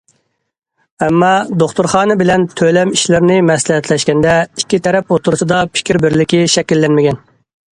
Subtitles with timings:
[1.07, 1.29] ئەمما،
[1.63, 7.23] دوختۇرخانا بىلەن تۆلەم ئىشلىرىنى مەسلىھەتلەشكەندە، ئىككى تەرەپ ئوتتۇرىسىدا پىكىر بىرلىكى شەكىللەنمىگەن.